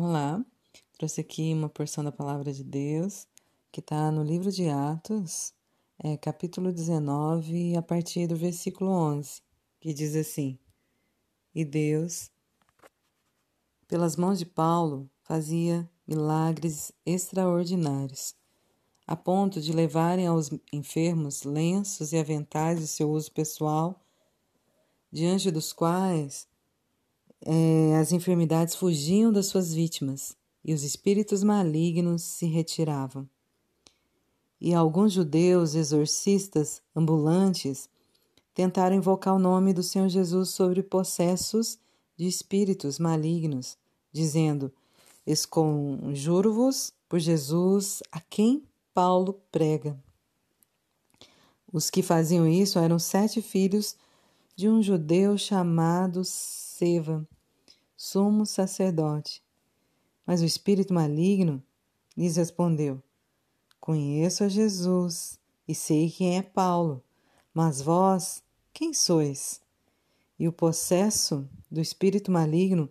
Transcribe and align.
Olá, 0.00 0.40
trouxe 0.96 1.22
aqui 1.22 1.52
uma 1.52 1.68
porção 1.68 2.04
da 2.04 2.12
palavra 2.12 2.52
de 2.52 2.62
Deus 2.62 3.26
que 3.72 3.80
está 3.80 4.12
no 4.12 4.22
livro 4.22 4.52
de 4.52 4.68
Atos, 4.68 5.52
é, 5.98 6.16
capítulo 6.16 6.72
19, 6.72 7.76
a 7.76 7.82
partir 7.82 8.28
do 8.28 8.36
versículo 8.36 8.92
11, 8.92 9.42
que 9.80 9.92
diz 9.92 10.14
assim: 10.14 10.56
E 11.52 11.64
Deus, 11.64 12.30
pelas 13.88 14.14
mãos 14.14 14.38
de 14.38 14.46
Paulo, 14.46 15.10
fazia 15.24 15.90
milagres 16.06 16.92
extraordinários, 17.04 18.36
a 19.04 19.16
ponto 19.16 19.60
de 19.60 19.72
levarem 19.72 20.28
aos 20.28 20.48
enfermos 20.72 21.42
lenços 21.42 22.12
e 22.12 22.18
aventais 22.18 22.78
de 22.78 22.86
seu 22.86 23.10
uso 23.10 23.32
pessoal, 23.32 24.00
diante 25.10 25.50
dos 25.50 25.72
quais 25.72 26.46
é, 27.44 27.96
as 27.96 28.12
enfermidades 28.12 28.74
fugiam 28.74 29.32
das 29.32 29.46
suas 29.46 29.72
vítimas 29.72 30.36
e 30.64 30.74
os 30.74 30.82
espíritos 30.82 31.42
malignos 31.42 32.22
se 32.22 32.46
retiravam. 32.46 33.28
E 34.60 34.74
alguns 34.74 35.12
judeus 35.12 35.74
exorcistas 35.74 36.82
ambulantes 36.94 37.88
tentaram 38.52 38.96
invocar 38.96 39.34
o 39.34 39.38
nome 39.38 39.72
do 39.72 39.82
Senhor 39.82 40.08
Jesus 40.08 40.50
sobre 40.50 40.82
possessos 40.82 41.78
de 42.16 42.26
espíritos 42.26 42.98
malignos, 42.98 43.78
dizendo: 44.12 44.72
Esconjuro-vos 45.24 46.92
por 47.08 47.20
Jesus 47.20 48.02
a 48.10 48.20
quem 48.20 48.64
Paulo 48.92 49.40
prega. 49.52 49.96
Os 51.72 51.88
que 51.88 52.02
faziam 52.02 52.48
isso 52.48 52.78
eram 52.78 52.98
sete 52.98 53.40
filhos 53.40 53.94
de 54.56 54.68
um 54.68 54.82
judeu 54.82 55.38
chamado 55.38 56.22
Seva, 56.78 57.26
sumo 57.96 58.46
sacerdote. 58.46 59.42
Mas 60.24 60.42
o 60.42 60.44
espírito 60.44 60.94
maligno 60.94 61.60
lhes 62.16 62.36
respondeu: 62.36 63.02
Conheço 63.80 64.44
a 64.44 64.48
Jesus 64.48 65.40
e 65.66 65.74
sei 65.74 66.08
quem 66.08 66.38
é 66.38 66.42
Paulo, 66.42 67.02
mas 67.52 67.82
vós, 67.82 68.44
quem 68.72 68.94
sois? 68.94 69.60
E 70.38 70.46
o 70.46 70.52
possesso 70.52 71.48
do 71.68 71.80
espírito 71.80 72.30
maligno 72.30 72.88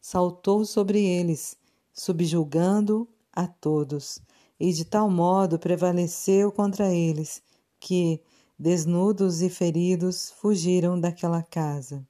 saltou 0.00 0.64
sobre 0.64 1.04
eles, 1.04 1.56
subjulgando 1.92 3.08
a 3.32 3.48
todos, 3.48 4.20
e 4.60 4.72
de 4.72 4.84
tal 4.84 5.10
modo 5.10 5.58
prevaleceu 5.58 6.52
contra 6.52 6.94
eles, 6.94 7.42
que, 7.80 8.22
desnudos 8.56 9.42
e 9.42 9.50
feridos, 9.50 10.30
fugiram 10.30 11.00
daquela 11.00 11.42
casa. 11.42 12.06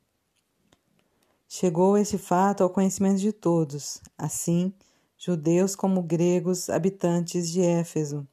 Chegou 1.48 1.96
esse 1.96 2.18
fato 2.18 2.62
ao 2.62 2.70
conhecimento 2.70 3.20
de 3.20 3.32
todos, 3.32 4.00
assim, 4.18 4.72
judeus 5.16 5.76
como 5.76 6.02
gregos 6.02 6.68
habitantes 6.68 7.48
de 7.50 7.60
Éfeso. 7.60 8.26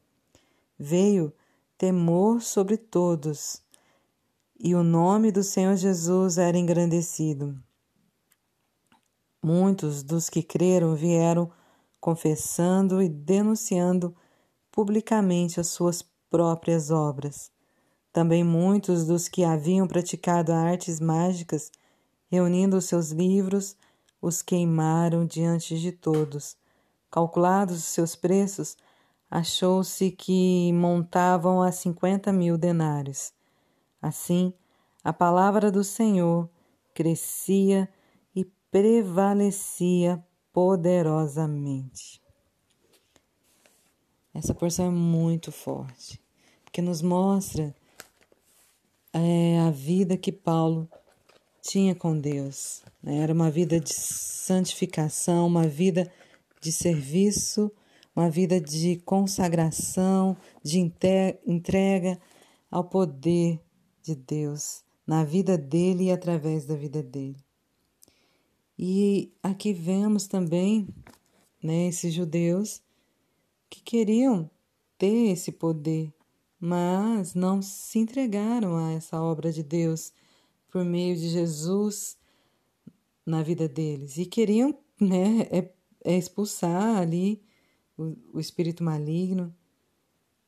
Veio 0.77 1.31
temor 1.77 2.41
sobre 2.41 2.75
todos, 2.75 3.61
e 4.59 4.73
o 4.73 4.83
nome 4.83 5.31
do 5.31 5.43
Senhor 5.43 5.75
Jesus 5.75 6.37
era 6.37 6.57
engrandecido. 6.57 7.55
Muitos 9.43 10.01
dos 10.01 10.29
que 10.29 10.41
creram 10.41 10.95
vieram 10.95 11.51
confessando 11.99 13.01
e 13.01 13.07
denunciando 13.07 14.15
publicamente 14.71 15.59
as 15.59 15.67
suas 15.67 16.01
próprias 16.29 16.89
obras. 16.89 17.51
Também 18.11 18.43
muitos 18.43 19.05
dos 19.05 19.27
que 19.27 19.43
haviam 19.43 19.87
praticado 19.87 20.51
artes 20.51 20.99
mágicas 20.99 21.71
Reunindo 22.33 22.77
os 22.77 22.85
seus 22.85 23.11
livros, 23.11 23.77
os 24.19 24.41
queimaram 24.41 25.23
diante 25.23 25.79
de 25.79 25.91
todos. 25.91 26.57
Calculados 27.11 27.77
os 27.77 27.83
seus 27.83 28.15
preços, 28.15 28.75
achou-se 29.29 30.09
que 30.09 30.73
montavam 30.73 31.61
a 31.61 31.71
cinquenta 31.71 32.33
mil 32.33 32.57
denários. 32.57 33.31
Assim, 34.01 34.51
a 35.03 35.13
palavra 35.13 35.71
do 35.71 35.83
Senhor 35.83 36.49
crescia 36.91 37.87
e 38.35 38.43
prevalecia 38.71 40.19
poderosamente. 40.51 42.19
Essa 44.33 44.55
porção 44.55 44.87
é 44.87 44.89
muito 44.89 45.51
forte, 45.51 46.19
porque 46.65 46.81
nos 46.81 46.99
mostra 46.99 47.75
é, 49.13 49.59
a 49.59 49.69
vida 49.69 50.17
que 50.17 50.31
Paulo 50.31 50.89
tinha 51.63 51.95
com 51.95 52.19
Deus. 52.19 52.83
Né? 53.01 53.19
Era 53.19 53.33
uma 53.33 53.49
vida 53.49 53.79
de 53.79 53.93
santificação, 53.93 55.47
uma 55.47 55.65
vida 55.65 56.11
de 56.61 56.71
serviço, 56.71 57.71
uma 58.15 58.29
vida 58.29 58.61
de 58.61 58.97
consagração, 58.97 60.37
de 60.61 60.79
entrega 60.79 62.19
ao 62.69 62.83
poder 62.83 63.59
de 64.03 64.13
Deus 64.13 64.83
na 65.07 65.23
vida 65.23 65.57
dele 65.57 66.05
e 66.05 66.11
através 66.11 66.65
da 66.65 66.75
vida 66.75 67.01
dele. 67.01 67.43
E 68.77 69.31
aqui 69.41 69.73
vemos 69.73 70.27
também 70.27 70.87
né, 71.61 71.87
esses 71.87 72.13
judeus 72.13 72.81
que 73.69 73.81
queriam 73.81 74.49
ter 74.97 75.31
esse 75.31 75.51
poder, 75.51 76.13
mas 76.59 77.33
não 77.33 77.61
se 77.61 77.99
entregaram 77.99 78.77
a 78.77 78.91
essa 78.91 79.21
obra 79.21 79.51
de 79.51 79.63
Deus 79.63 80.13
por 80.73 80.83
meio 80.83 81.15
de 81.15 81.29
Jesus 81.29 82.17
na 83.23 83.43
vida 83.43 83.69
deles 83.69 84.17
e 84.17 84.25
queriam 84.25 84.75
né, 84.99 85.41
é, 85.51 85.71
é 86.03 86.17
expulsar 86.17 86.97
ali 86.97 87.43
o, 87.95 88.15
o 88.33 88.39
espírito 88.39 88.83
maligno 88.83 89.55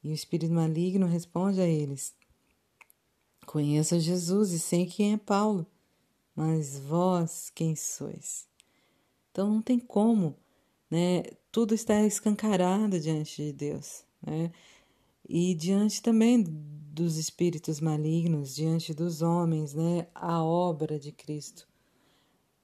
e 0.04 0.10
o 0.10 0.14
espírito 0.14 0.52
maligno 0.52 1.06
responde 1.06 1.62
a 1.62 1.68
eles: 1.68 2.16
Conheço 3.46 4.00
Jesus 4.00 4.52
e 4.52 4.60
sei 4.60 4.88
quem 4.88 5.14
é 5.14 5.18
Paulo, 5.18 5.68
mas 6.36 6.80
vós 6.80 7.52
quem 7.54 7.76
sois? 7.76 8.48
Então 9.32 9.48
não 9.48 9.62
tem 9.62 9.78
como, 9.78 10.36
né? 10.90 11.22
Tudo 11.52 11.76
está 11.76 12.02
escancarado 12.02 13.00
diante 13.00 13.44
de 13.44 13.54
Deus, 13.54 14.04
né? 14.26 14.52
E 15.30 15.54
diante 15.54 16.02
também 16.02 16.44
dos 16.96 17.18
espíritos 17.18 17.82
malignos 17.82 18.56
diante 18.56 18.94
dos 18.94 19.22
homens, 19.22 19.74
né? 19.74 20.08
A 20.16 20.42
obra 20.42 20.98
de 20.98 21.12
Cristo. 21.12 21.68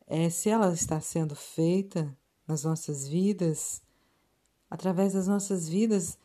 É, 0.07 0.29
se 0.29 0.49
ela 0.49 0.73
está 0.73 1.01
sendo 1.01 1.35
feita 1.35 2.17
nas 2.47 2.63
nossas 2.63 3.05
vidas, 3.05 3.81
através 4.69 5.11
das 5.11 5.27
nossas 5.27 5.67
vidas, 5.67 6.17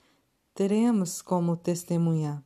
teremos 0.55 1.21
como 1.21 1.57
testemunhar, 1.57 2.45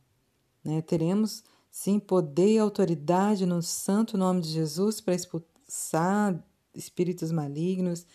né? 0.63 0.81
Teremos 0.81 1.43
sim 1.69 1.99
poder 1.99 2.53
e 2.55 2.57
autoridade 2.57 3.45
no 3.45 3.61
santo 3.61 4.17
nome 4.17 4.41
de 4.41 4.49
Jesus 4.49 4.99
para 4.99 5.13
expulsar 5.13 6.43
espíritos 6.73 7.31
malignos, 7.31 8.07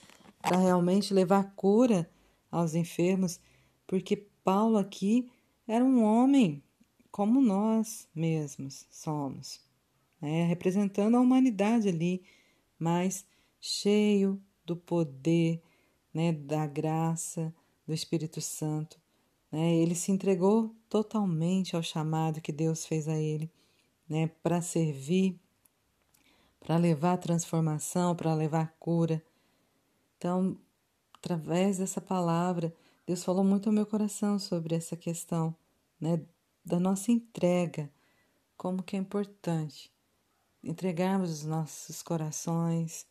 para 0.43 0.57
realmente 0.57 1.15
levar 1.15 1.55
cura 1.55 2.11
aos 2.51 2.75
enfermos, 2.75 3.39
porque 3.87 4.17
Paulo 4.43 4.79
aqui 4.79 5.31
era 5.69 5.85
um 5.85 6.03
homem 6.03 6.66
como 7.17 7.41
nós 7.41 8.07
mesmos 8.15 8.85
somos, 8.91 9.59
né? 10.21 10.45
representando 10.45 11.17
a 11.17 11.21
humanidade 11.21 11.89
ali, 11.89 12.23
mas 12.79 13.25
cheio 13.59 14.39
do 14.67 14.77
poder, 14.77 15.63
né? 16.13 16.31
da 16.31 16.67
graça 16.67 17.55
do 17.87 17.95
Espírito 17.95 18.43
Santo. 18.43 19.01
Né? 19.51 19.77
Ele 19.77 19.95
se 19.95 20.13
entregou 20.13 20.77
totalmente 20.91 21.75
ao 21.75 21.83
chamado 21.83 22.43
que 22.43 22.53
Deus 22.53 22.85
fez 22.85 23.09
a 23.09 23.17
ele, 23.17 23.51
né? 24.07 24.27
para 24.43 24.61
servir, 24.61 25.41
para 26.61 26.77
levar 26.77 27.17
transformação, 27.17 28.15
para 28.15 28.35
levar 28.35 28.77
cura. 28.79 29.25
Então, 30.19 30.59
através 31.15 31.79
dessa 31.79 31.99
palavra, 31.99 32.77
Deus 33.07 33.25
falou 33.25 33.43
muito 33.43 33.71
ao 33.71 33.75
meu 33.75 33.87
coração 33.87 34.39
sobre 34.39 34.75
essa 34.75 34.99
questão, 34.99 35.57
né, 35.99 36.21
da 36.67 36.81
nossa 36.81 37.13
entrega, 37.13 37.89
como 38.57 38.83
que 38.83 38.97
é 38.97 38.99
importante 38.99 39.93
entregarmos 40.65 41.31
os 41.31 41.45
nossos 41.45 42.03
corações, 42.03 43.07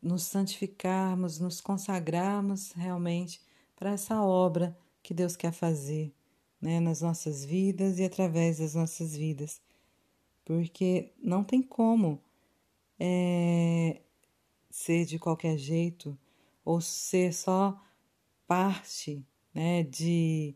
nos 0.00 0.22
santificarmos, 0.22 1.40
nos 1.40 1.60
consagrarmos 1.60 2.70
realmente 2.70 3.40
para 3.74 3.90
essa 3.90 4.22
obra 4.22 4.78
que 5.02 5.12
Deus 5.12 5.34
quer 5.34 5.52
fazer 5.52 6.14
né, 6.60 6.78
nas 6.78 7.00
nossas 7.00 7.44
vidas 7.44 7.98
e 7.98 8.04
através 8.04 8.58
das 8.58 8.76
nossas 8.76 9.16
vidas. 9.16 9.60
Porque 10.44 11.12
não 11.20 11.42
tem 11.42 11.62
como 11.62 12.22
é, 13.00 14.00
ser 14.70 15.04
de 15.04 15.18
qualquer 15.18 15.58
jeito 15.58 16.16
ou 16.64 16.80
ser 16.80 17.32
só 17.34 17.82
parte 18.46 19.26
né, 19.52 19.82
de 19.82 20.54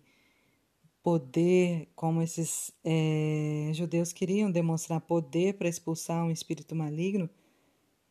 poder, 1.08 1.88
como 1.96 2.20
esses 2.20 2.70
é, 2.84 3.70
judeus 3.72 4.12
queriam 4.12 4.50
demonstrar 4.50 5.00
poder 5.00 5.54
para 5.54 5.66
expulsar 5.66 6.22
um 6.22 6.30
espírito 6.30 6.74
maligno, 6.74 7.30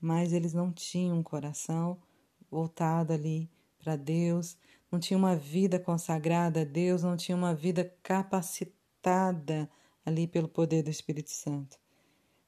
mas 0.02 0.34
eles 0.34 0.52
não 0.52 0.74
tinham 0.74 1.20
um 1.20 1.22
coração 1.22 2.02
voltado 2.50 3.14
ali 3.14 3.52
para 3.78 3.96
Deus, 3.96 4.58
não 4.92 5.00
tinha 5.00 5.16
uma 5.16 5.36
vida 5.36 5.80
consagrada 5.80 6.62
a 6.62 6.64
Deus, 6.64 7.04
não 7.04 7.16
tinha 7.16 7.38
uma 7.38 7.54
vida 7.54 7.86
capacitada 8.02 9.70
ali 10.04 10.28
pelo 10.28 10.48
poder 10.48 10.82
do 10.82 10.90
Espírito 10.90 11.30
Santo. 11.30 11.78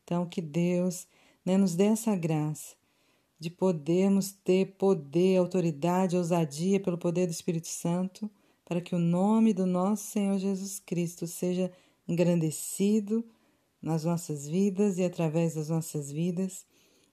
Então, 0.03 0.25
que 0.25 0.41
Deus 0.41 1.07
né, 1.45 1.57
nos 1.57 1.75
dê 1.75 1.85
essa 1.85 2.15
graça 2.15 2.75
de 3.37 3.51
podermos 3.51 4.31
ter 4.31 4.77
poder, 4.79 5.37
autoridade, 5.37 6.17
ousadia 6.17 6.79
pelo 6.79 6.97
poder 6.97 7.27
do 7.27 7.31
Espírito 7.33 7.67
Santo, 7.67 8.27
para 8.69 8.79
que 8.79 8.93
o 8.93 8.99
nome 8.99 9.51
do 9.51 9.65
nosso 9.65 10.11
Senhor 10.11 10.37
Jesus 10.37 10.79
Cristo 10.79 11.25
seja 11.25 11.71
engrandecido 12.07 13.25
nas 13.81 14.03
nossas 14.03 14.47
vidas 14.47 14.99
e 14.99 15.03
através 15.03 15.55
das 15.55 15.69
nossas 15.69 16.11
vidas, 16.11 16.67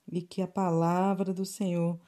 e 0.07 0.21
que 0.21 0.43
a 0.43 0.47
palavra 0.47 1.33
do 1.33 1.47
Senhor 1.47 1.99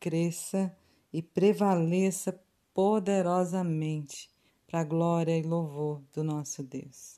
cresça 0.00 0.74
e 1.12 1.20
prevaleça 1.20 2.40
poderosamente 2.72 4.30
para 4.66 4.80
a 4.80 4.84
glória 4.84 5.36
e 5.36 5.42
louvor 5.42 6.02
do 6.14 6.24
nosso 6.24 6.62
Deus. 6.62 7.17